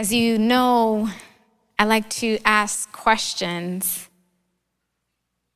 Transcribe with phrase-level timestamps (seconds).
[0.00, 1.10] As you know,
[1.78, 4.08] I like to ask questions.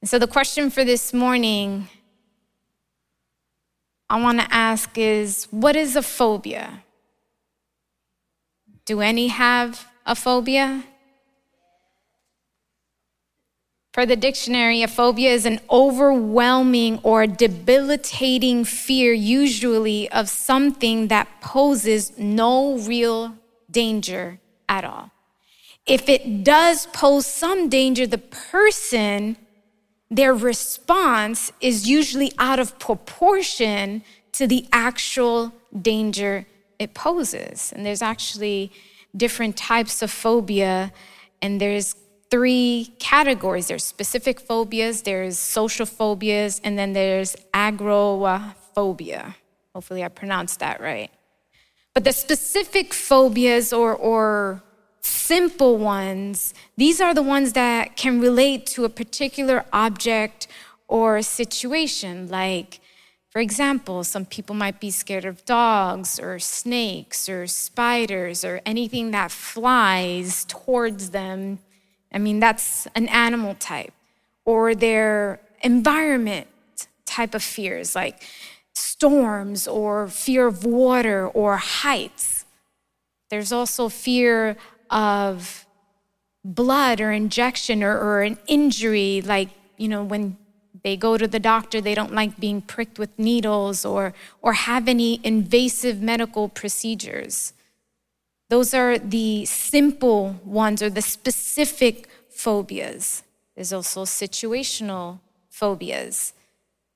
[0.02, 1.88] And so the question for this morning
[4.10, 6.82] I want to ask is what is a phobia?
[8.84, 10.84] Do any have a phobia?
[13.94, 21.28] For the dictionary, a phobia is an overwhelming or debilitating fear, usually of something that
[21.40, 23.38] poses no real
[23.74, 25.10] danger at all.
[25.86, 29.36] If it does pose some danger, the person,
[30.10, 36.46] their response is usually out of proportion to the actual danger
[36.78, 37.72] it poses.
[37.74, 38.72] And there's actually
[39.16, 40.92] different types of phobia,
[41.42, 41.94] and there's
[42.30, 49.36] three categories there's specific phobias, there's social phobias, and then there's agoraphobia.
[49.74, 51.10] Hopefully, I pronounced that right.
[51.94, 54.62] But the specific phobias or, or
[55.00, 60.48] simple ones, these are the ones that can relate to a particular object
[60.88, 62.28] or situation.
[62.28, 62.80] Like,
[63.30, 69.12] for example, some people might be scared of dogs or snakes or spiders or anything
[69.12, 71.60] that flies towards them
[72.14, 73.92] I mean, that's an animal type.
[74.44, 76.46] Or their environment
[77.04, 78.22] type of fears, like
[78.74, 82.44] storms or fear of water or heights.
[83.30, 84.56] There's also fear
[84.90, 85.66] of
[86.44, 90.36] blood or injection or, or an injury, like, you know, when
[90.82, 94.86] they go to the doctor, they don't like being pricked with needles or, or have
[94.86, 97.54] any invasive medical procedures.
[98.50, 103.22] Those are the simple ones or the specific phobias.
[103.54, 106.34] There's also situational phobias.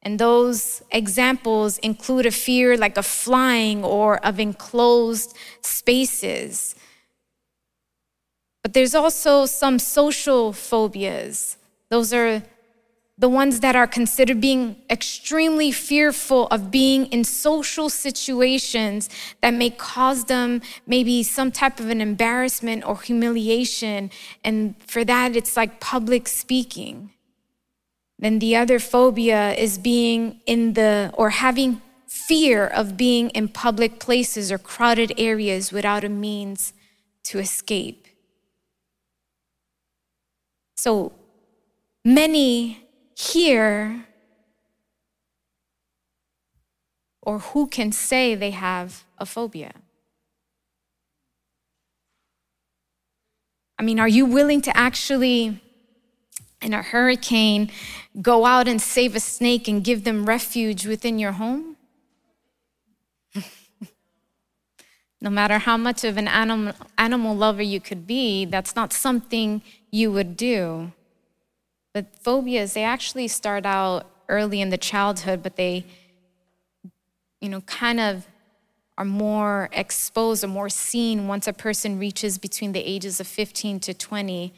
[0.02, 6.74] And those examples include a fear like of flying or of enclosed spaces.
[8.62, 11.56] But there's also some social phobias.
[11.90, 12.42] Those are
[13.18, 19.10] the ones that are considered being extremely fearful of being in social situations
[19.40, 24.10] that may cause them maybe some type of an embarrassment or humiliation.
[24.44, 27.10] And for that, it's like public speaking.
[28.18, 34.00] Then the other phobia is being in the, or having fear of being in public
[34.00, 36.72] places or crowded areas without a means
[37.24, 38.06] to escape.
[40.76, 41.12] So
[42.04, 44.06] many here
[47.22, 49.72] or who can say they have a phobia?
[53.78, 55.60] I mean, are you willing to actually,
[56.60, 57.70] in a hurricane,
[58.20, 61.76] go out and save a snake and give them refuge within your home?
[65.20, 69.62] no matter how much of an animal, animal lover you could be, that's not something
[69.90, 70.92] you would do.
[71.94, 75.86] But phobias, they actually start out early in the childhood, but they,
[77.40, 78.26] you know, kind of
[78.98, 83.78] are more exposed or more seen once a person reaches between the ages of 15
[83.80, 84.52] to 20.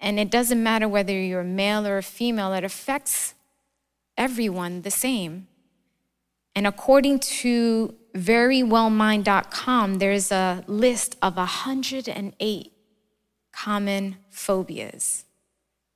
[0.00, 3.34] And it doesn't matter whether you're a male or a female, it affects
[4.16, 5.48] everyone the same.
[6.54, 12.72] And according to verywellmind.com, there's a list of 108
[13.52, 15.24] common phobias.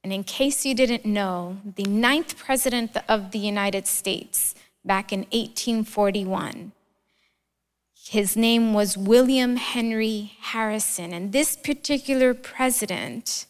[0.04, 4.54] And in case you didn't know, the ninth president of the United States
[4.84, 6.72] back in 1841,
[7.94, 11.12] his name was William Henry Harrison.
[11.12, 13.46] And this particular president,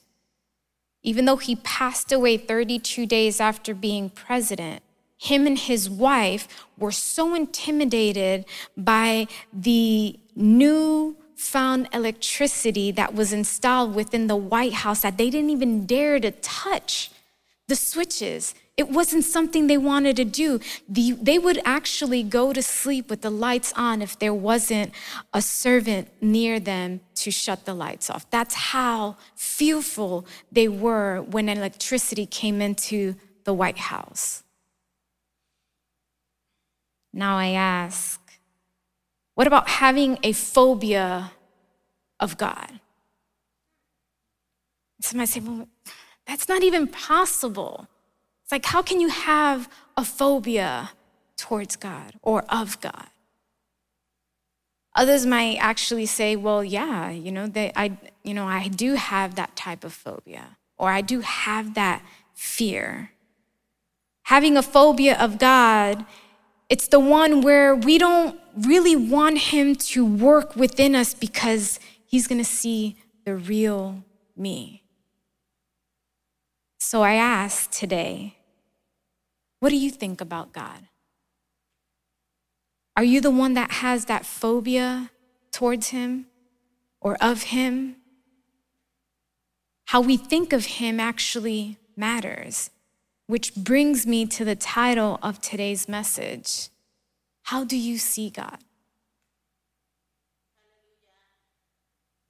[1.02, 4.82] even though he passed away 32 days after being president,
[5.18, 8.44] him and his wife were so intimidated
[8.76, 15.50] by the new found electricity that was installed within the White House that they didn't
[15.50, 17.10] even dare to touch
[17.68, 18.54] the switches.
[18.76, 20.58] It wasn't something they wanted to do.
[20.88, 24.92] The, they would actually go to sleep with the lights on if there wasn't
[25.34, 28.28] a servant near them to shut the lights off.
[28.30, 33.14] That's how fearful they were when electricity came into
[33.44, 34.42] the White House.
[37.12, 38.20] Now I ask,
[39.34, 41.32] what about having a phobia
[42.18, 42.80] of God?
[45.00, 45.68] Somebody say, well,
[46.26, 47.86] that's not even possible.
[48.52, 50.90] Like, how can you have a phobia
[51.36, 53.08] towards God or of God?
[54.94, 59.34] Others might actually say, well, yeah, you know, they, I, you know, I do have
[59.34, 62.04] that type of phobia, or I do have that
[62.34, 63.12] fear.
[64.24, 66.06] Having a phobia of God
[66.72, 72.26] it's the one where we don't really want Him to work within us because he's
[72.26, 72.96] going to see
[73.26, 74.02] the real
[74.34, 74.82] me.
[76.78, 78.38] So I ask today,
[79.62, 80.88] what do you think about God?
[82.96, 85.12] Are you the one that has that phobia
[85.52, 86.26] towards him
[87.00, 87.94] or of him?
[89.84, 92.70] How we think of him actually matters,
[93.28, 96.68] which brings me to the title of today's message
[97.44, 98.58] How do you see God?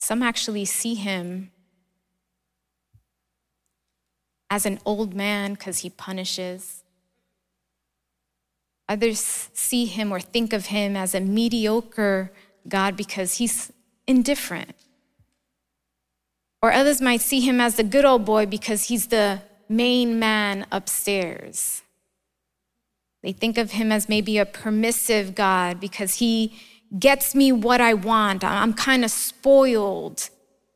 [0.00, 1.50] Some actually see him
[4.50, 6.81] as an old man because he punishes.
[8.92, 12.30] Others see him or think of him as a mediocre
[12.68, 13.72] God because he's
[14.06, 14.74] indifferent.
[16.60, 20.66] Or others might see him as the good old boy because he's the main man
[20.70, 21.80] upstairs.
[23.22, 26.60] They think of him as maybe a permissive God because he
[26.98, 28.44] gets me what I want.
[28.44, 30.28] I'm kind of spoiled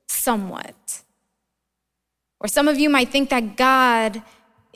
[0.06, 1.02] somewhat.
[2.40, 4.22] Or some of you might think that God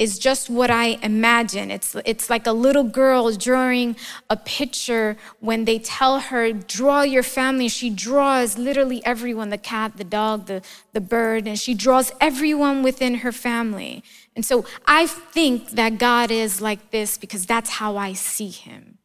[0.01, 1.71] is just what I imagine.
[1.71, 3.97] It's, it's like a little girl drawing
[4.31, 7.69] a picture when they tell her, draw your family.
[7.69, 10.63] She draws literally everyone the cat, the dog, the,
[10.95, 14.03] the bird, and she draws everyone within her family.
[14.35, 18.97] And so I think that God is like this because that's how I see him.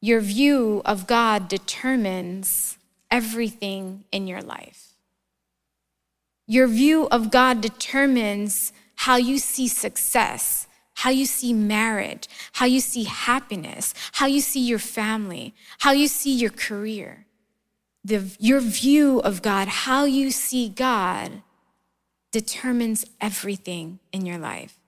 [0.00, 2.78] Your view of God determines
[3.12, 4.96] everything in your life.
[6.48, 12.80] Your view of God determines how you see success, how you see marriage, how you
[12.80, 17.26] see happiness, how you see your family, how you see your career.
[18.04, 21.42] The, your view of God, how you see God,
[22.30, 24.78] determines everything in your life.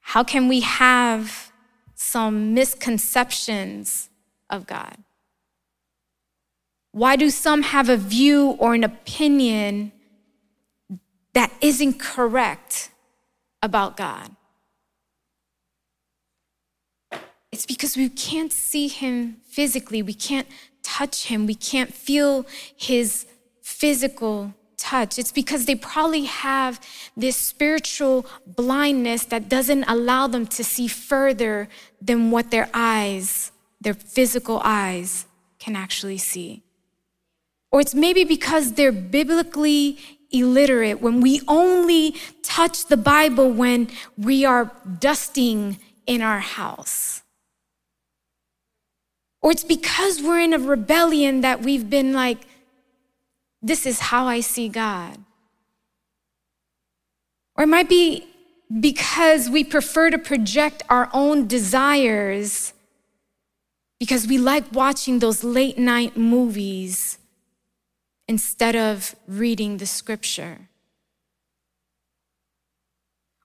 [0.00, 1.52] How can we have
[1.94, 4.10] some misconceptions
[4.50, 4.98] of God?
[6.92, 9.92] Why do some have a view or an opinion
[11.34, 12.90] that isn't correct
[13.62, 14.36] about God?
[17.50, 20.02] It's because we can't see him physically.
[20.02, 20.48] We can't
[20.82, 21.46] touch him.
[21.46, 22.46] We can't feel
[22.76, 23.26] his
[23.60, 25.18] physical touch.
[25.18, 26.80] It's because they probably have
[27.16, 31.68] this spiritual blindness that doesn't allow them to see further
[32.00, 35.26] than what their eyes, their physical eyes,
[35.58, 36.62] can actually see.
[37.70, 39.98] Or it's maybe because they're biblically
[40.32, 47.22] illiterate, when we only touch the Bible when we are dusting in our house.
[49.40, 52.46] Or it's because we're in a rebellion that we've been like,
[53.60, 55.18] this is how I see God.
[57.56, 58.26] Or it might be
[58.80, 62.72] because we prefer to project our own desires
[63.98, 67.18] because we like watching those late night movies
[68.32, 70.56] instead of reading the scripture.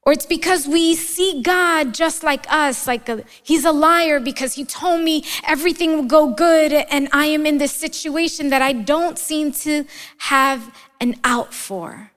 [0.03, 4.53] Or it's because we see God just like us, like a, he's a liar because
[4.53, 8.71] he told me everything will go good and I am in this situation that I
[8.71, 9.83] don't seem to
[10.19, 12.11] have an out for.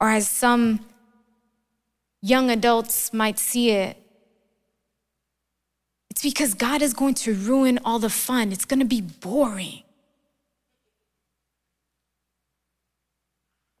[0.00, 0.86] Or as some
[2.22, 4.03] young adults might see it,
[6.14, 8.52] it's because God is going to ruin all the fun.
[8.52, 9.82] It's going to be boring.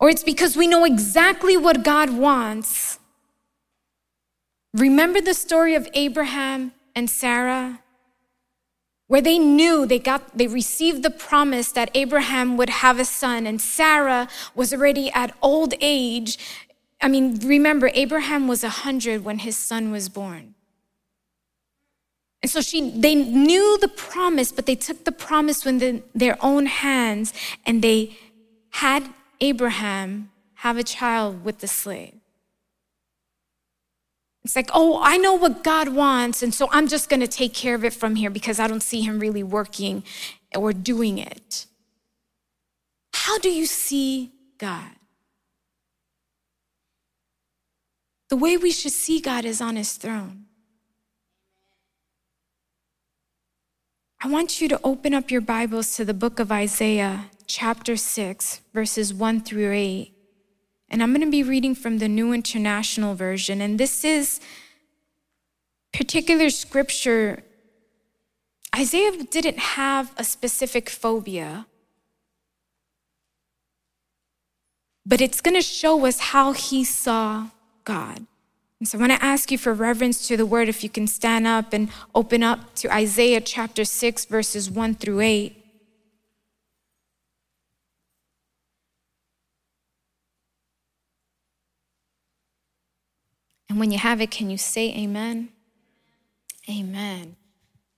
[0.00, 2.98] Or it's because we know exactly what God wants.
[4.72, 7.78] Remember the story of Abraham and Sarah?
[9.06, 13.46] Where they knew they got they received the promise that Abraham would have a son
[13.46, 14.26] and Sarah
[14.56, 16.36] was already at old age.
[17.00, 20.56] I mean, remember Abraham was a 100 when his son was born.
[22.44, 26.66] And so she, they knew the promise, but they took the promise in their own
[26.66, 27.32] hands
[27.64, 28.18] and they
[28.68, 29.08] had
[29.40, 32.12] Abraham have a child with the slave.
[34.44, 37.54] It's like, oh, I know what God wants, and so I'm just going to take
[37.54, 40.04] care of it from here because I don't see him really working
[40.54, 41.64] or doing it.
[43.14, 44.90] How do you see God?
[48.28, 50.43] The way we should see God is on his throne.
[54.24, 58.62] I want you to open up your Bibles to the book of Isaiah, chapter 6,
[58.72, 60.14] verses 1 through 8.
[60.88, 63.60] And I'm going to be reading from the New International Version.
[63.60, 64.40] And this is
[65.92, 67.42] particular scripture.
[68.74, 71.66] Isaiah didn't have a specific phobia,
[75.04, 77.48] but it's going to show us how he saw
[77.84, 78.24] God.
[78.84, 81.06] And so I want to ask you for reverence to the word if you can
[81.06, 85.56] stand up and open up to Isaiah chapter 6, verses 1 through 8.
[93.70, 95.48] And when you have it, can you say amen?
[96.68, 97.36] Amen.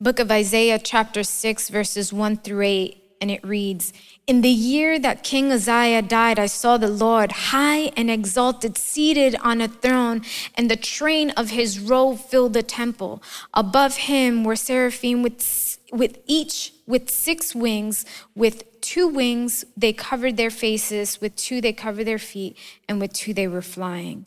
[0.01, 3.93] Book of Isaiah, chapter 6, verses 1 through 8, and it reads
[4.27, 9.37] In the year that King Uzziah died, I saw the Lord high and exalted, seated
[9.43, 10.23] on a throne,
[10.55, 13.23] and the train of his robe filled the temple.
[13.55, 18.05] Above him were seraphim with, with each with six wings.
[18.35, 22.57] With two wings they covered their faces, with two they covered their feet,
[22.89, 24.27] and with two they were flying.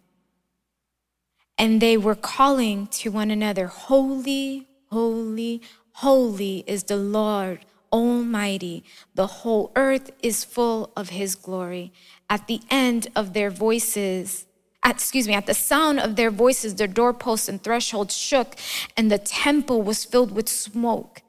[1.58, 5.62] And they were calling to one another, Holy, holy,
[5.93, 8.84] holy is the Lord Almighty.
[9.15, 11.91] The whole earth is full of his glory.
[12.29, 14.46] At the end of their voices,
[14.84, 18.55] at, excuse me, at the sound of their voices, their doorposts and thresholds shook,
[18.96, 21.22] and the temple was filled with smoke.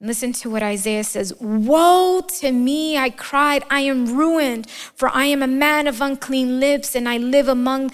[0.00, 5.26] Listen to what Isaiah says Woe to me, I cried, I am ruined, for I
[5.26, 7.90] am a man of unclean lips, and I live among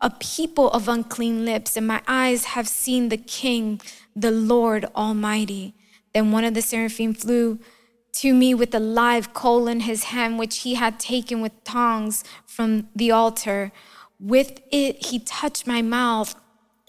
[0.00, 3.80] a people of unclean lips, and my eyes have seen the King,
[4.14, 5.74] the Lord Almighty.
[6.12, 7.58] Then one of the seraphim flew
[8.12, 12.24] to me with a live coal in his hand, which he had taken with tongs
[12.46, 13.70] from the altar.
[14.18, 16.34] With it, he touched my mouth.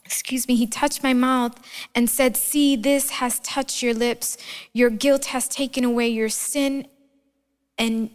[0.06, 1.56] Excuse me, he touched my mouth
[1.94, 4.38] and said, See, this has touched your lips.
[4.74, 6.88] Your guilt has taken away your sin,
[7.78, 8.10] and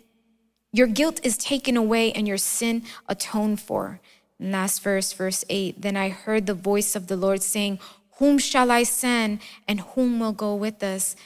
[0.73, 4.01] your guilt is taken away, and your sin atoned for.
[4.41, 7.79] Last verse, verse 8 Then I heard the voice of the Lord saying,
[8.19, 11.17] Whom shall I send, and whom will go with us?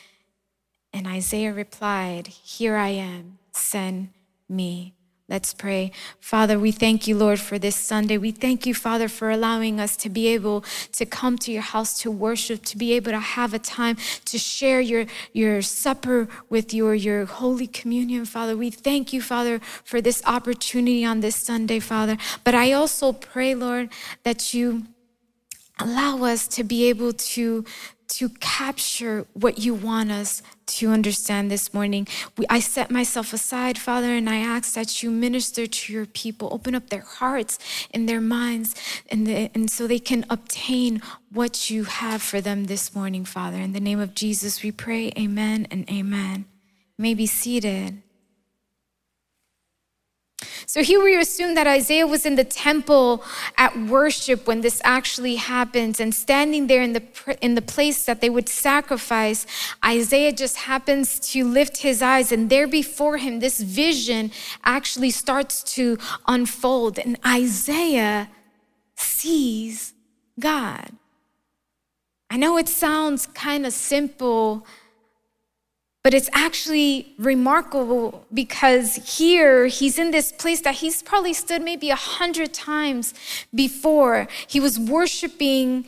[0.92, 4.08] And Isaiah replied, Here I am, send
[4.48, 4.94] me.
[5.30, 5.92] Let's pray.
[6.20, 8.16] Father, we thank you, Lord, for this Sunday.
[8.16, 12.00] We thank you, Father, for allowing us to be able to come to your house
[12.00, 15.04] to worship, to be able to have a time to share your,
[15.34, 18.56] your supper with you or your Holy Communion, Father.
[18.56, 22.16] We thank you, Father, for this opportunity on this Sunday, Father.
[22.42, 23.90] But I also pray, Lord,
[24.22, 24.84] that you
[25.78, 27.64] allow us to be able to
[28.08, 32.06] to capture what you want us to understand this morning.
[32.36, 36.48] We, I set myself aside, Father, and I ask that you minister to your people,
[36.50, 37.58] open up their hearts
[37.92, 38.74] and their minds,
[39.10, 43.58] and, the, and so they can obtain what you have for them this morning, Father.
[43.58, 46.46] In the name of Jesus, we pray, Amen and Amen.
[46.96, 48.02] You may be seated.
[50.66, 53.24] So here we assume that Isaiah was in the temple
[53.56, 57.02] at worship when this actually happens and standing there in the
[57.40, 59.46] in the place that they would sacrifice
[59.84, 64.30] Isaiah just happens to lift his eyes and there before him this vision
[64.62, 68.28] actually starts to unfold and Isaiah
[68.94, 69.94] sees
[70.38, 70.90] God.
[72.30, 74.66] I know it sounds kind of simple
[76.02, 81.90] but it's actually remarkable because here he's in this place that he's probably stood maybe
[81.90, 83.14] a hundred times
[83.54, 84.28] before.
[84.46, 85.86] He was worshiping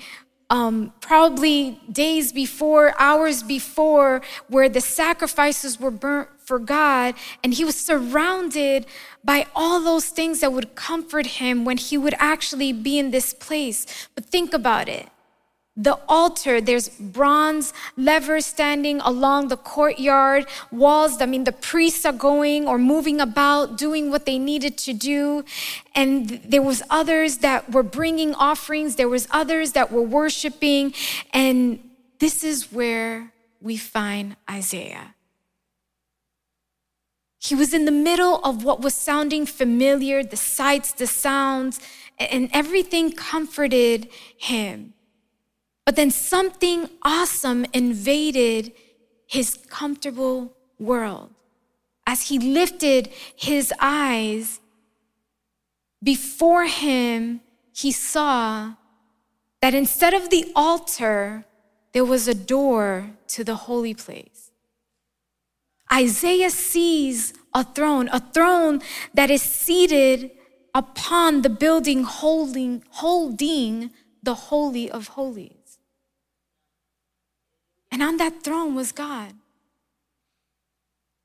[0.51, 7.15] um, probably days before, hours before, where the sacrifices were burnt for God.
[7.45, 8.87] And he was surrounded
[9.25, 13.33] by all those things that would comfort him when he would actually be in this
[13.33, 13.87] place.
[14.17, 15.09] But think about it
[15.77, 21.23] the altar, there's bronze levers standing along the courtyard, walls.
[21.23, 25.45] I mean, the priests are going or moving about, doing what they needed to do.
[25.95, 28.97] And there was others that were bringing offerings.
[28.97, 30.93] There was others that were worshiping.
[31.33, 31.79] And
[32.19, 35.15] this is where we find Isaiah.
[37.39, 41.81] He was in the middle of what was sounding familiar, the sights, the sounds,
[42.19, 44.93] and everything comforted him.
[45.91, 48.71] But then something awesome invaded
[49.27, 51.31] his comfortable world.
[52.07, 54.61] As he lifted his eyes,
[56.01, 57.41] before him,
[57.73, 58.75] he saw
[59.61, 61.45] that instead of the altar,
[61.93, 64.53] there was a door to the holy place.
[65.93, 68.81] Isaiah sees a throne, a throne
[69.13, 70.31] that is seated
[70.73, 73.91] upon the building holding, holding
[74.23, 75.60] the Holy of Holies.
[77.91, 79.35] And on that throne was God.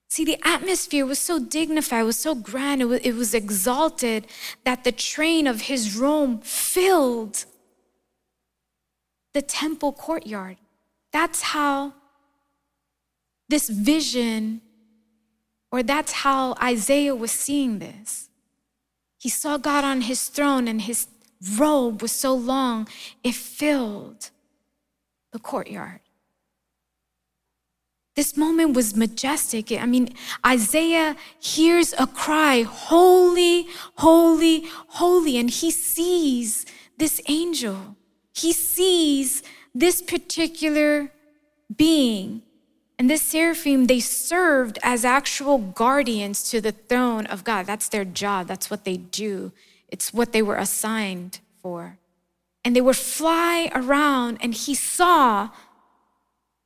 [0.07, 4.27] See, the atmosphere was so dignified, it was so grand, it was, it was exalted
[4.63, 7.45] that the train of his robe filled
[9.33, 10.57] the temple courtyard.
[11.11, 11.93] That's how
[13.49, 14.61] this vision,
[15.71, 18.29] or that's how Isaiah was seeing this.
[19.19, 21.07] He saw God on his throne, and his
[21.57, 22.87] robe was so long,
[23.23, 24.29] it filled
[25.33, 25.99] the courtyard.
[28.15, 29.71] This moment was majestic.
[29.73, 30.13] I mean,
[30.45, 36.65] Isaiah hears a cry, Holy, holy, holy, and he sees
[36.97, 37.97] this angel.
[38.33, 39.43] He sees
[39.73, 41.11] this particular
[41.75, 42.41] being.
[42.97, 47.65] And this seraphim, they served as actual guardians to the throne of God.
[47.65, 49.51] That's their job, that's what they do,
[49.89, 51.97] it's what they were assigned for.
[52.63, 55.49] And they would fly around, and he saw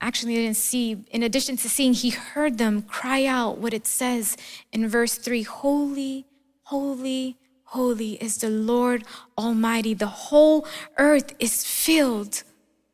[0.01, 4.37] actually didn't see, in addition to seeing, he heard them cry out what it says
[4.71, 6.25] in verse 3 Holy,
[6.63, 9.03] holy, holy is the Lord
[9.37, 9.93] Almighty.
[9.93, 10.65] The whole
[10.97, 12.43] earth is filled,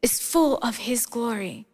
[0.02, 1.66] is full of his glory.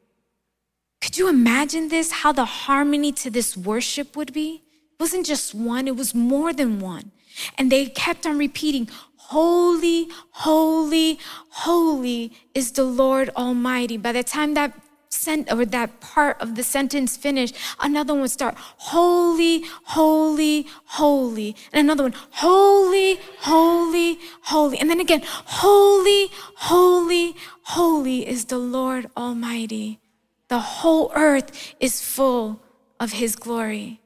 [1.02, 2.12] Could you imagine this?
[2.12, 4.64] How the harmony to this worship would be?
[4.94, 7.12] It wasn't just one, it was more than one.
[7.58, 11.18] And they kept on repeating, Holy, holy,
[11.50, 13.96] holy is the Lord Almighty.
[13.96, 14.78] By the time that
[15.12, 21.56] sent or that part of the sentence finished, another one would start, holy, holy, holy.
[21.72, 24.80] And another one, holy, holy, holy.
[24.80, 30.00] And then again, holy, holy, holy is the Lord Almighty.
[30.48, 32.62] The whole earth is full
[33.00, 34.00] of his glory.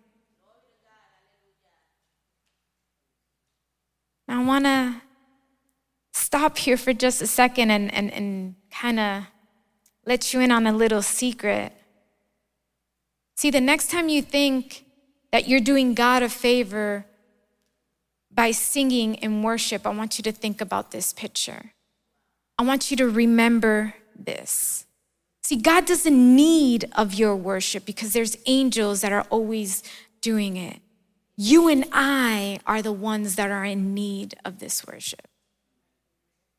[4.27, 5.01] Now, I want to
[6.13, 9.23] stop here for just a second and, and, and kind of
[10.05, 11.73] let you in on a little secret.
[13.35, 14.85] See, the next time you think
[15.31, 17.05] that you're doing God a favor
[18.31, 21.73] by singing in worship, I want you to think about this picture.
[22.57, 24.85] I want you to remember this.
[25.43, 29.83] See, God doesn't need of your worship because there's angels that are always
[30.21, 30.79] doing it.
[31.37, 35.27] You and I are the ones that are in need of this worship.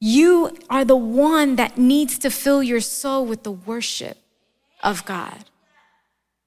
[0.01, 4.19] You are the one that needs to fill your soul with the worship
[4.83, 5.47] of God.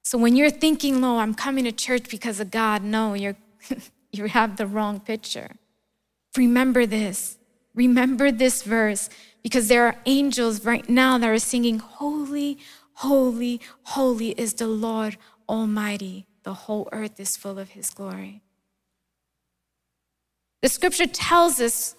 [0.04, 3.36] So when you're thinking, "No, I'm coming to church because of God," no, you're
[4.12, 5.52] you have the wrong picture.
[6.38, 7.38] Remember this.
[7.74, 9.10] Remember this verse
[9.44, 12.60] because there are angels right now that are singing, "Holy,
[12.94, 16.28] holy, holy is the Lord Almighty.
[16.44, 18.42] The whole earth is full of his glory."
[20.62, 21.96] The scripture tells us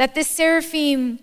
[0.00, 1.18] that the seraphim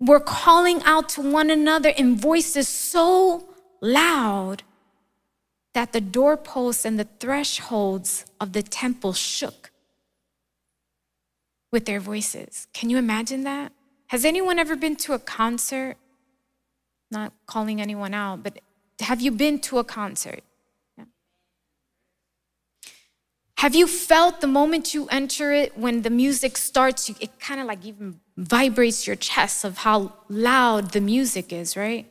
[0.00, 3.46] were calling out to one another in voices so
[3.82, 4.62] loud
[5.74, 9.70] that the doorposts and the thresholds of the temple shook
[11.70, 12.68] with their voices.
[12.72, 13.70] Can you imagine that?
[14.06, 15.98] Has anyone ever been to a concert?
[17.10, 18.60] Not calling anyone out, but
[19.00, 20.40] have you been to a concert?
[23.58, 27.66] Have you felt the moment you enter it, when the music starts, it kind of
[27.66, 32.06] like even vibrates your chest of how loud the music is, right?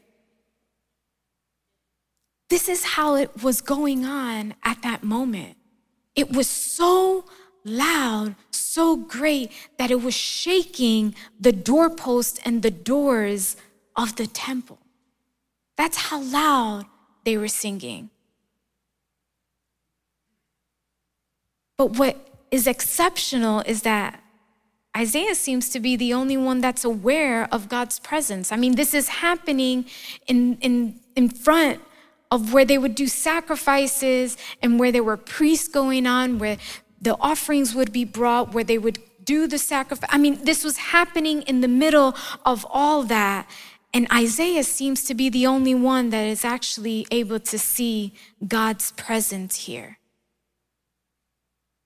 [2.50, 5.58] This is how it was going on at that moment.
[6.16, 7.26] It was so
[7.64, 13.56] loud, so great that it was shaking the doorposts and the doors
[13.96, 14.80] of the temple.
[15.78, 16.86] That's how loud
[17.24, 18.10] they were singing.
[21.78, 22.18] But what
[22.52, 24.22] is exceptional is that
[24.96, 28.52] Isaiah seems to be the only one that's aware of God's presence.
[28.52, 29.86] I mean, this is happening
[30.28, 31.82] in, in, in front
[32.32, 36.58] of where they would do sacrifices and where there were priests going on, where
[37.02, 40.10] the offerings would be brought, where they would do the sacrifice.
[40.14, 43.50] I mean, this was happening in the middle of all that.
[43.94, 48.14] And Isaiah seems to be the only one that is actually able to see
[48.48, 49.98] God's presence here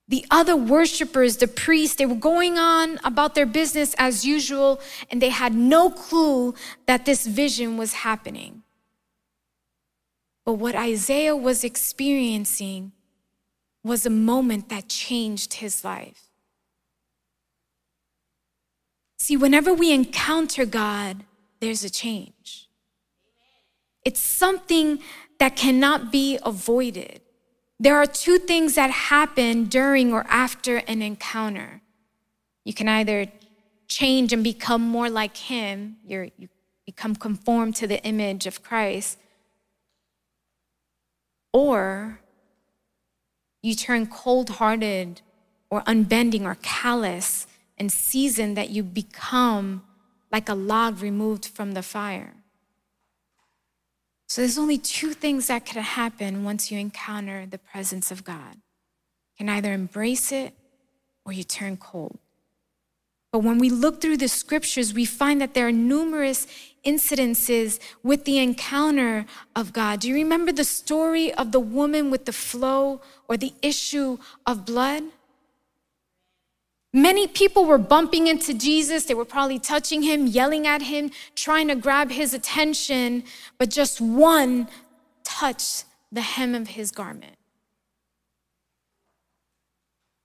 [0.10, 5.22] the other worshipers, the priests, they were going on about their business as usual, and
[5.22, 6.56] they had no clue
[6.88, 8.64] that this vision was happening.
[10.46, 12.92] But what Isaiah was experiencing
[13.84, 16.24] was a moment that changed his life.
[19.20, 21.24] See, whenever we encounter God,
[21.60, 22.68] there's a change.
[24.04, 25.00] It's something
[25.38, 27.22] that cannot be avoided.
[27.80, 31.82] There are two things that happen during or after an encounter.
[32.66, 33.28] You can either
[33.88, 36.50] change and become more like Him, You're, you
[36.86, 39.18] become conformed to the image of Christ,
[41.54, 42.20] or
[43.62, 45.22] you turn cold hearted
[45.70, 49.84] or unbending or callous and season that you become
[50.32, 52.34] like a log removed from the fire.
[54.30, 58.54] So there's only two things that could happen once you encounter the presence of God.
[58.54, 60.54] You can either embrace it
[61.26, 62.20] or you turn cold.
[63.32, 66.46] But when we look through the scriptures, we find that there are numerous
[66.86, 70.00] incidences with the encounter of God.
[70.02, 74.64] Do you remember the story of the woman with the flow or the issue of
[74.64, 75.04] blood?
[76.94, 79.06] Many people were bumping into Jesus.
[79.06, 83.24] They were probably touching him, yelling at him, trying to grab his attention,
[83.58, 84.68] but just one
[85.24, 87.36] touched the hem of his garment.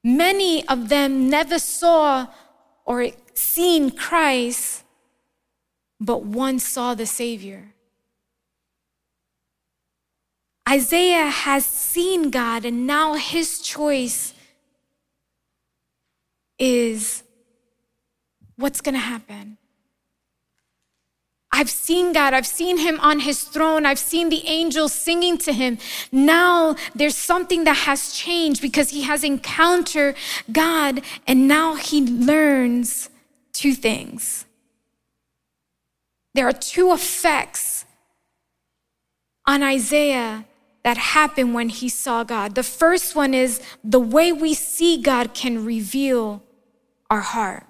[0.02, 2.28] Many of them never saw
[2.84, 4.84] or seen Christ,
[5.98, 7.74] but one saw the Savior.
[10.68, 14.33] Isaiah has seen God, and now his choice
[16.58, 17.22] is
[18.56, 19.58] what's going to happen.
[21.52, 22.34] I've seen God.
[22.34, 23.86] I've seen him on his throne.
[23.86, 25.78] I've seen the angels singing to him.
[26.10, 30.16] Now there's something that has changed because he has encountered
[30.50, 33.08] God and now he learns
[33.52, 34.46] two things.
[36.34, 37.84] There are two effects
[39.46, 40.44] on Isaiah
[40.84, 42.54] that happen when he saw God.
[42.54, 46.42] The first one is the way we see God can reveal
[47.10, 47.66] our heart.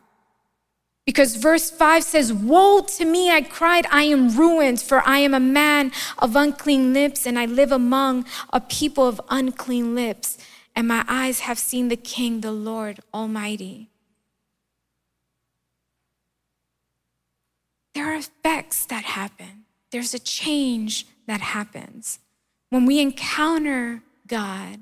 [1.06, 5.34] Because verse 5 says, Woe to me, I cried, I am ruined, for I am
[5.34, 10.38] a man of unclean lips, and I live among a people of unclean lips,
[10.74, 13.90] and my eyes have seen the King, the Lord Almighty.
[17.94, 22.18] There are effects that happen, there's a change that happens.
[22.74, 24.80] When we encounter God,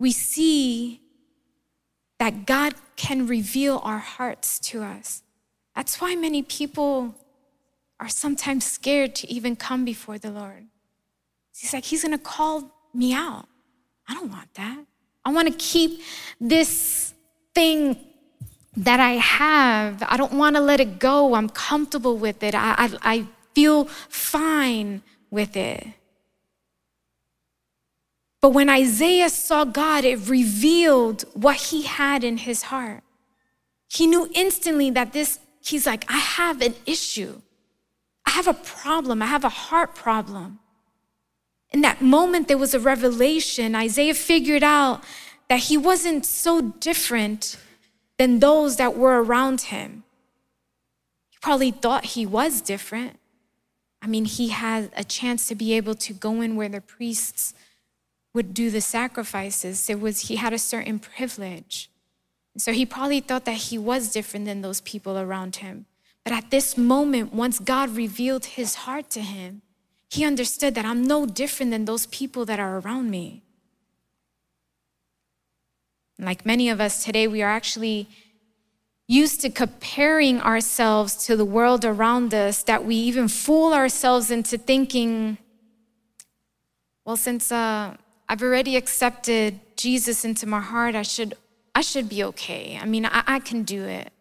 [0.00, 1.00] we see
[2.18, 5.22] that God can reveal our hearts to us.
[5.76, 7.14] That's why many people
[8.00, 10.66] are sometimes scared to even come before the Lord.
[11.56, 13.46] He's like, He's gonna call me out.
[14.08, 14.84] I don't want that.
[15.24, 16.00] I wanna keep
[16.40, 17.14] this
[17.54, 17.96] thing
[18.76, 20.02] that I have.
[20.08, 21.36] I don't wanna let it go.
[21.36, 22.56] I'm comfortable with it.
[22.56, 25.86] I, I, I feel fine with it.
[28.46, 33.02] But when Isaiah saw God, it revealed what he had in his heart.
[33.88, 37.40] He knew instantly that this, he's like, I have an issue.
[38.24, 39.20] I have a problem.
[39.20, 40.60] I have a heart problem.
[41.70, 43.74] In that moment, there was a revelation.
[43.74, 45.02] Isaiah figured out
[45.48, 47.56] that he wasn't so different
[48.16, 50.04] than those that were around him.
[51.30, 53.18] He probably thought he was different.
[54.00, 57.52] I mean, he had a chance to be able to go in where the priests
[58.36, 59.88] would do the sacrifices.
[59.88, 61.90] It was he had a certain privilege.
[62.58, 65.86] So he probably thought that he was different than those people around him.
[66.22, 69.62] But at this moment, once God revealed his heart to him,
[70.10, 73.42] he understood that I'm no different than those people that are around me.
[76.18, 78.08] Like many of us today, we are actually
[79.08, 84.58] used to comparing ourselves to the world around us that we even fool ourselves into
[84.58, 85.38] thinking,
[87.04, 87.96] well, since uh,
[88.28, 90.94] I've already accepted Jesus into my heart.
[90.94, 91.34] I should,
[91.74, 92.78] I should be okay.
[92.80, 94.12] I mean, I, I can do it.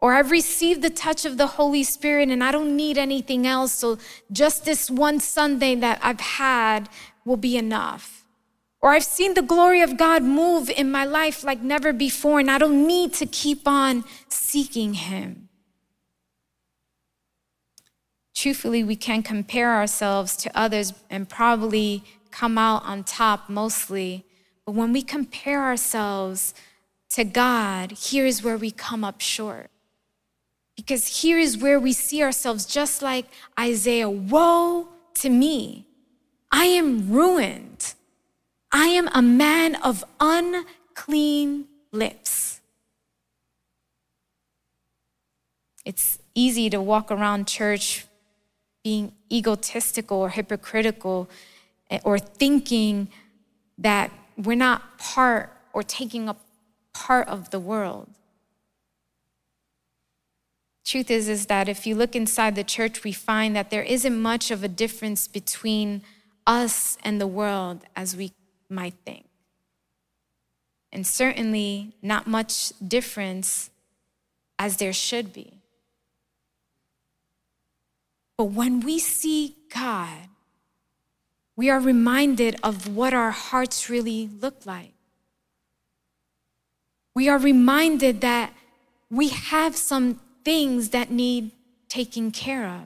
[0.00, 3.72] Or I've received the touch of the Holy Spirit and I don't need anything else.
[3.72, 3.98] So
[4.30, 6.88] just this one Sunday that I've had
[7.24, 8.24] will be enough.
[8.80, 12.50] Or I've seen the glory of God move in my life like never before and
[12.50, 15.48] I don't need to keep on seeking Him.
[18.34, 22.04] Truthfully, we can compare ourselves to others and probably
[22.36, 24.24] come out on top mostly.
[24.66, 26.52] But when we compare ourselves
[27.10, 29.70] to God, here is where we come up short.
[30.76, 33.26] Because here is where we see ourselves just like
[33.58, 35.86] Isaiah Woe to me!
[36.52, 37.94] I am ruined.
[38.70, 42.60] I am a man of unclean lips.
[45.86, 48.04] It's easy to walk around church
[48.84, 51.30] being egotistical or hypocritical
[51.90, 53.08] Eh, or thinking
[53.78, 56.40] that we're not part or taking up
[56.92, 58.08] part of the world.
[60.84, 64.20] Truth is, is that if you look inside the church, we find that there isn't
[64.20, 66.02] much of a difference between
[66.46, 68.32] us and the world as we
[68.68, 69.26] might think.
[70.92, 73.70] And certainly not much difference
[74.58, 75.60] as there should be.
[78.38, 80.28] But when we see God,
[81.56, 84.92] we are reminded of what our hearts really look like.
[87.14, 88.52] We are reminded that
[89.10, 91.50] we have some things that need
[91.88, 92.82] taken care of.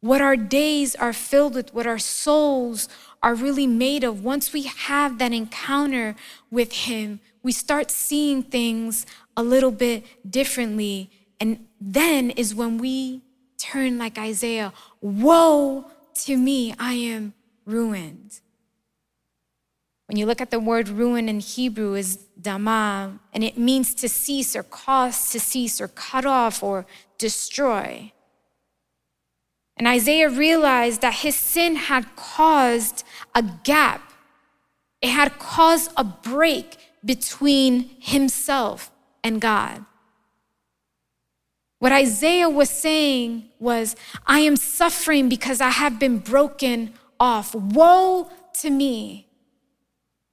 [0.00, 2.88] What our days are filled with, what our souls
[3.22, 6.16] are really made of, once we have that encounter
[6.50, 11.10] with Him, we start seeing things a little bit differently.
[11.40, 13.22] And then is when we
[13.58, 15.90] turn like Isaiah Woe
[16.24, 18.40] to me, I am ruined.
[20.06, 24.08] When you look at the word ruin in Hebrew is dama, and it means to
[24.08, 26.86] cease or cause to cease or cut off or
[27.18, 28.12] destroy.
[29.76, 34.12] And Isaiah realized that his sin had caused a gap.
[35.02, 38.90] It had caused a break between himself
[39.22, 39.84] and God.
[41.78, 43.94] What Isaiah was saying was,
[44.26, 47.54] I am suffering because I have been broken off.
[47.54, 49.26] Woe to me.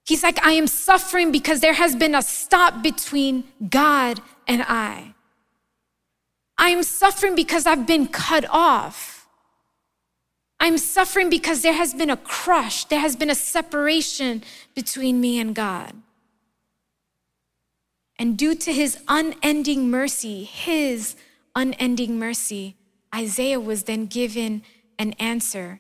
[0.06, 5.14] He's like, I am suffering because there has been a stop between God and I.
[6.58, 9.28] I am suffering because I've been cut off.
[10.60, 15.40] I'm suffering because there has been a crush, there has been a separation between me
[15.40, 15.94] and God.
[18.18, 21.16] And due to his unending mercy, his
[21.56, 22.76] unending mercy,
[23.14, 24.64] Isaiah was then given
[25.00, 25.80] an answer.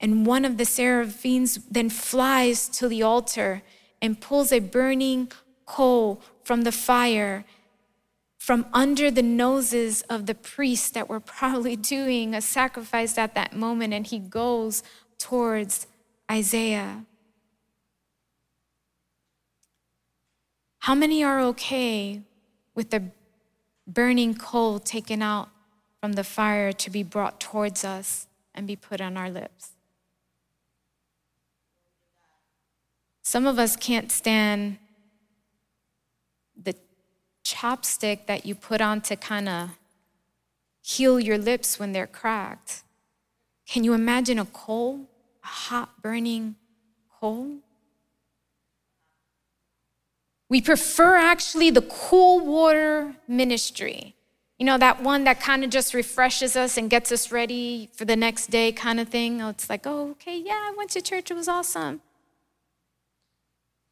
[0.00, 3.62] And one of the seraphims then flies to the altar
[4.00, 5.30] and pulls a burning
[5.66, 7.44] coal from the fire
[8.44, 13.56] from under the noses of the priests that were probably doing a sacrifice at that
[13.56, 13.94] moment.
[13.94, 14.82] And he goes
[15.18, 15.86] towards
[16.30, 17.06] Isaiah.
[20.80, 22.20] How many are okay
[22.74, 23.04] with the
[23.86, 25.48] burning coal taken out
[26.00, 29.72] from the fire to be brought towards us and be put on our lips?
[33.22, 34.78] Some of us can't stand
[36.62, 36.74] the
[37.44, 39.70] ChapStick that you put on to kind of
[40.82, 42.82] heal your lips when they're cracked.
[43.66, 45.08] Can you imagine a coal,
[45.42, 46.56] a hot burning
[47.18, 47.63] coal?
[50.54, 54.14] We prefer actually the cool water ministry.
[54.56, 58.04] You know, that one that kind of just refreshes us and gets us ready for
[58.04, 59.42] the next day kind of thing.
[59.42, 62.02] Oh, it's like, oh, okay, yeah, I went to church, it was awesome.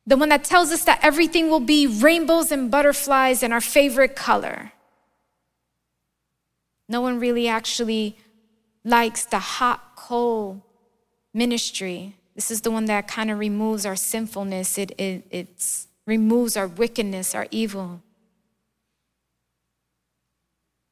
[0.06, 4.14] The one that tells us that everything will be rainbows and butterflies and our favorite
[4.14, 4.70] color.
[6.88, 8.16] No one really actually
[8.84, 10.64] likes the hot coal
[11.34, 12.14] ministry.
[12.36, 14.78] This is the one that kind of removes our sinfulness.
[14.78, 18.02] It, it, it's removes our wickedness, our evil.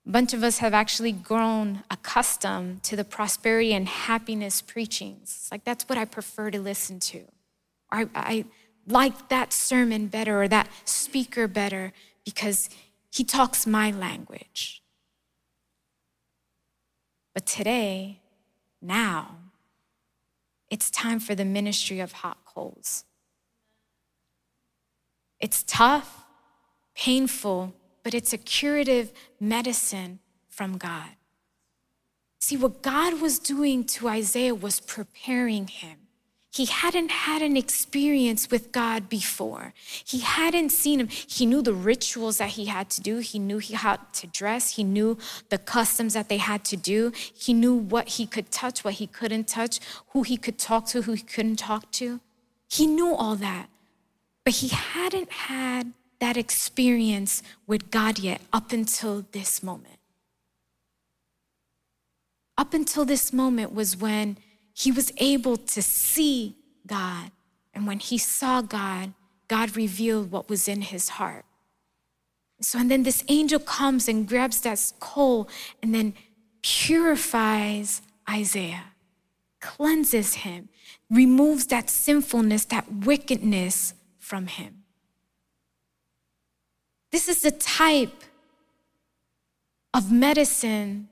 [0.06, 5.48] A bunch of us have actually grown accustomed to the prosperity and happiness preachings.
[5.52, 7.24] Like that's what I prefer to listen to.
[7.92, 8.44] I, I
[8.86, 11.92] like that sermon better or that speaker better
[12.24, 12.70] because
[13.10, 14.82] he talks my language.
[17.34, 18.20] But today,
[18.82, 19.36] now,
[20.70, 23.04] it's time for the ministry of hot coals.
[25.40, 26.24] It's tough,
[26.94, 31.10] painful, but it's a curative medicine from God.
[32.38, 35.98] See, what God was doing to Isaiah was preparing him.
[36.52, 39.72] He hadn't had an experience with God before.
[40.04, 41.06] He hadn't seen him.
[41.08, 43.18] He knew the rituals that he had to do.
[43.18, 44.74] He knew he had to dress.
[44.74, 45.16] He knew
[45.48, 47.12] the customs that they had to do.
[47.14, 51.02] He knew what he could touch, what he couldn't touch, who he could talk to,
[51.02, 52.18] who he couldn't talk to.
[52.68, 53.68] He knew all that.
[54.50, 60.00] But he hadn't had that experience with God yet up until this moment.
[62.58, 64.38] Up until this moment was when
[64.74, 67.30] he was able to see God.
[67.72, 69.12] And when he saw God,
[69.46, 71.44] God revealed what was in his heart.
[72.60, 75.48] So, and then this angel comes and grabs that coal
[75.80, 76.12] and then
[76.60, 78.86] purifies Isaiah,
[79.60, 80.70] cleanses him,
[81.08, 83.94] removes that sinfulness, that wickedness
[84.30, 84.84] from him.
[87.10, 88.22] This is the type
[89.92, 91.08] of medicine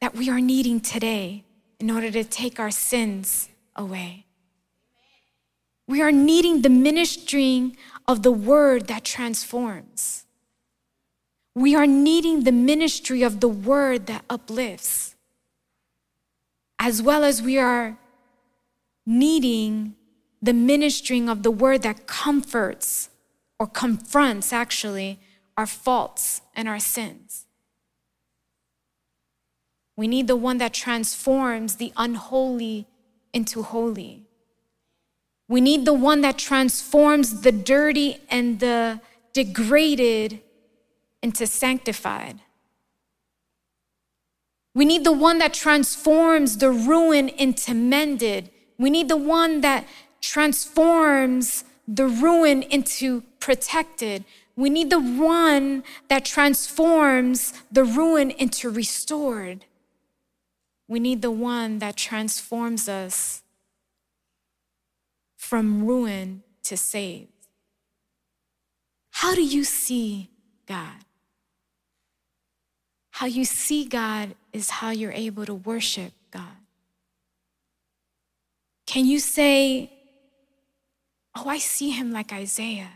[0.00, 1.42] that we are needing today
[1.80, 4.26] in order to take our sins away.
[5.88, 10.24] We are needing the ministering of the word that transforms.
[11.56, 15.16] We are needing the ministry of the word that uplifts,
[16.78, 17.98] as well as we are
[19.04, 19.96] needing
[20.42, 23.08] the ministering of the word that comforts
[23.58, 25.20] or confronts actually
[25.56, 27.46] our faults and our sins.
[29.96, 32.88] We need the one that transforms the unholy
[33.32, 34.24] into holy.
[35.48, 39.00] We need the one that transforms the dirty and the
[39.32, 40.40] degraded
[41.22, 42.40] into sanctified.
[44.74, 48.50] We need the one that transforms the ruin into mended.
[48.78, 49.86] We need the one that
[50.22, 54.24] transforms the ruin into protected.
[54.56, 59.64] We need the one that transforms the ruin into restored.
[60.88, 63.42] We need the one that transforms us
[65.36, 67.28] from ruin to saved.
[69.10, 70.30] How do you see
[70.66, 71.04] God?
[73.10, 76.56] How you see God is how you're able to worship God.
[78.86, 79.90] Can you say,
[81.36, 82.90] Oh, I see him like Isaiah?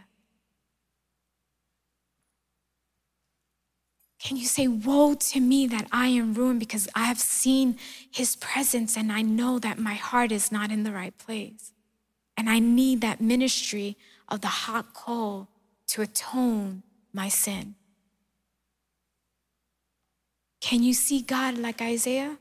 [4.22, 7.78] Can you say, Woe to me that I am ruined because I have seen
[8.10, 11.72] his presence and I know that my heart is not in the right place?
[12.36, 13.96] And I need that ministry
[14.28, 15.48] of the hot coal
[15.88, 17.76] to atone my sin.
[20.60, 22.38] Can you see God like Isaiah?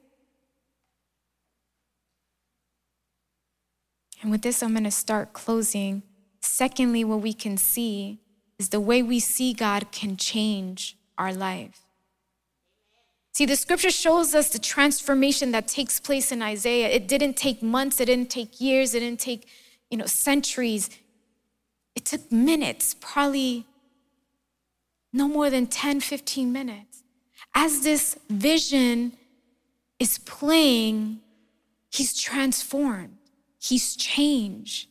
[4.22, 6.04] And with this, I'm going to start closing.
[6.42, 8.20] Secondly, what we can see
[8.58, 11.82] is the way we see God can change our life.
[13.34, 16.88] See, the scripture shows us the transformation that takes place in Isaiah.
[16.88, 19.48] It didn't take months, it didn't take years, it didn't take,
[19.90, 20.90] you know, centuries.
[21.96, 23.66] It took minutes, probably
[25.12, 27.04] no more than 10, 15 minutes.
[27.54, 29.14] As this vision
[30.00, 31.20] is playing,
[31.92, 33.18] he's transformed,
[33.68, 34.88] he's changed.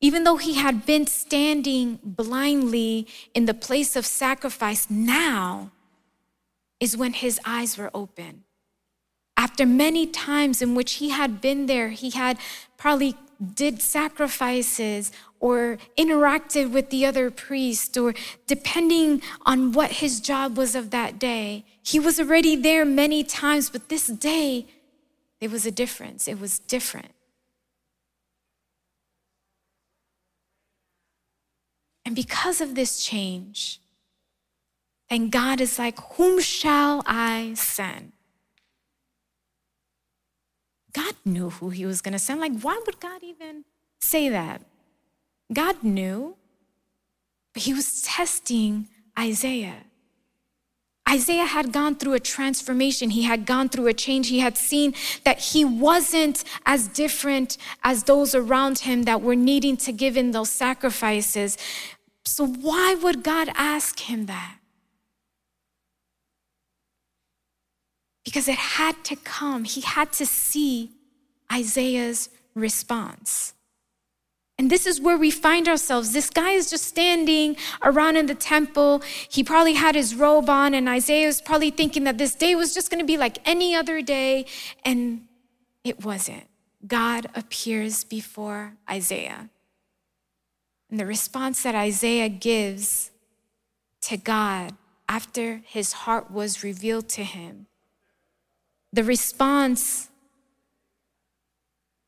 [0.00, 5.70] Even though he had been standing blindly in the place of sacrifice, now
[6.78, 8.44] is when his eyes were open.
[9.36, 12.38] After many times in which he had been there, he had
[12.76, 13.16] probably
[13.54, 18.14] did sacrifices or interacted with the other priest or
[18.46, 21.64] depending on what his job was of that day.
[21.82, 24.66] He was already there many times, but this day
[25.40, 26.28] there was a difference.
[26.28, 27.13] It was different.
[32.04, 33.80] And because of this change,
[35.08, 38.12] and God is like, Whom shall I send?
[40.92, 42.40] God knew who he was going to send.
[42.40, 43.64] Like, why would God even
[44.00, 44.62] say that?
[45.52, 46.36] God knew,
[47.52, 48.88] but he was testing
[49.18, 49.84] Isaiah.
[51.08, 53.10] Isaiah had gone through a transformation.
[53.10, 54.28] He had gone through a change.
[54.28, 59.76] He had seen that he wasn't as different as those around him that were needing
[59.78, 61.58] to give in those sacrifices.
[62.24, 64.56] So, why would God ask him that?
[68.24, 69.64] because it had to come.
[69.64, 70.90] He had to see
[71.52, 73.53] Isaiah's response.
[74.58, 76.12] And this is where we find ourselves.
[76.12, 79.02] This guy is just standing around in the temple.
[79.28, 82.72] He probably had his robe on, and Isaiah was probably thinking that this day was
[82.72, 84.46] just going to be like any other day.
[84.84, 85.26] And
[85.82, 86.44] it wasn't.
[86.86, 89.48] God appears before Isaiah.
[90.90, 93.10] And the response that Isaiah gives
[94.02, 94.74] to God
[95.08, 97.66] after his heart was revealed to him
[98.94, 100.08] the response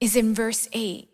[0.01, 1.09] is in verse 8.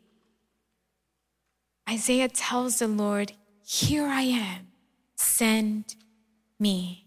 [1.88, 3.33] Isaiah tells the Lord,
[3.64, 4.68] Here I am,
[5.16, 5.97] send
[6.59, 7.07] me.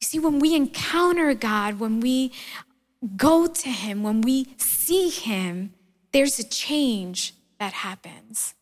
[0.00, 2.32] You see, when we encounter God, when we
[3.16, 5.74] go to Him, when we see Him,
[6.12, 8.54] there's a change that happens.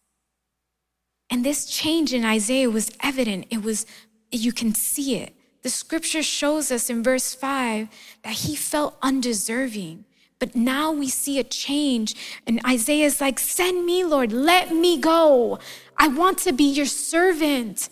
[1.29, 3.47] And this change in Isaiah was evident.
[3.51, 3.87] It was,
[4.31, 7.89] you can see it the scripture shows us in verse 5
[8.23, 10.05] that he felt undeserving.
[10.41, 12.17] But now we see a change.
[12.47, 15.61] And Isaiah is like, Send me, Lord, let me go.
[15.97, 17.89] I want to be your servant.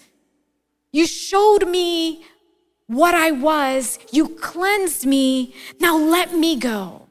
[0.90, 2.24] You showed me
[2.88, 5.54] what I was, you cleansed me.
[5.78, 7.06] Now let me go.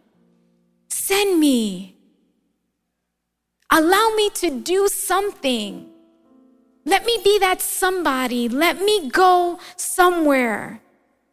[0.89, 1.95] Send me.
[3.69, 5.87] Allow me to do something.
[6.83, 8.49] Let me be that somebody.
[8.49, 10.81] Let me go somewhere.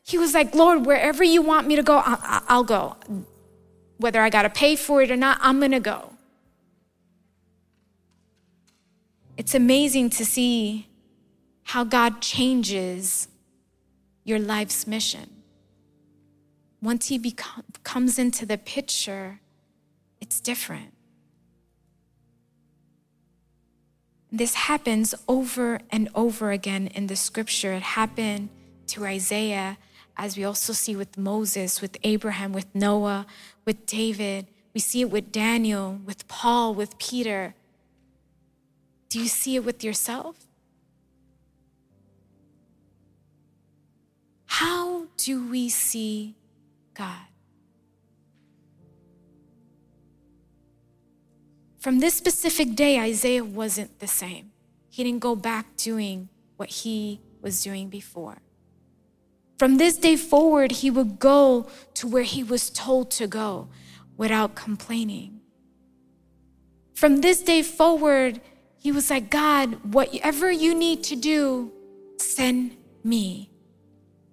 [0.02, 2.96] He was like, Lord, wherever you want me to go, I'll, I'll go.
[3.98, 6.14] Whether I got to pay for it or not, I'm going to go.
[9.36, 10.88] It's amazing to see
[11.64, 13.28] how God changes
[14.24, 15.42] your life's mission.
[16.80, 19.40] Once He become, comes into the picture,
[20.20, 20.92] it's different.
[24.30, 27.72] This happens over and over again in the scripture.
[27.72, 28.48] It happened
[28.88, 29.78] to Isaiah,
[30.16, 33.26] as we also see with Moses, with Abraham, with Noah,
[33.64, 34.46] with David.
[34.72, 37.54] We see it with Daniel, with Paul, with Peter.
[39.08, 40.36] Do you see it with yourself?
[44.46, 46.36] How do we see
[46.94, 47.26] God?
[51.78, 54.52] From this specific day, Isaiah wasn't the same.
[54.88, 58.38] He didn't go back doing what he was doing before.
[59.58, 63.68] From this day forward, he would go to where he was told to go
[64.16, 65.40] without complaining.
[66.94, 68.40] From this day forward,
[68.76, 71.72] he was like, God, whatever you need to do,
[72.18, 73.50] send me.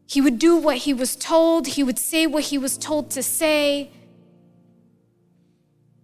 [0.07, 3.24] He would do what he was told, he would say what he was told to
[3.24, 3.91] say.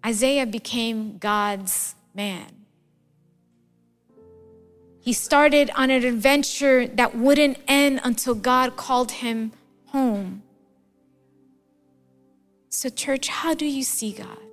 [0.06, 2.57] Isaiah became God's man.
[5.08, 9.54] He started on an adventure that wouldn't end until God called him
[9.86, 10.44] home.
[12.68, 14.47] So, church, how do you see God?